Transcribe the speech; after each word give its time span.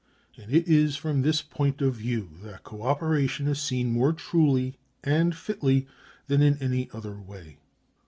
And 0.35 0.51
it 0.51 0.67
is 0.67 0.95
from 0.95 1.21
this 1.21 1.43
point 1.43 1.79
of 1.79 1.93
view 1.93 2.31
that 2.41 2.63
co 2.63 2.81
operation 2.81 3.47
is 3.47 3.61
seen 3.61 3.91
more 3.91 4.13
truly 4.13 4.79
and 5.03 5.35
fitly 5.37 5.85
than 6.25 6.41
in 6.41 6.57
any 6.57 6.89
other 6.91 7.19
way. 7.21 7.59